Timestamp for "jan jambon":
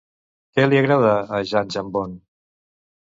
1.53-2.17